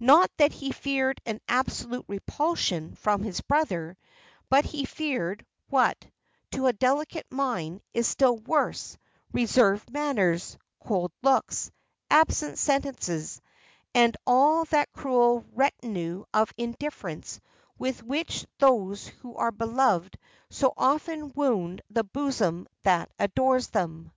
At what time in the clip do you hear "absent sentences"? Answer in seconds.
12.10-13.40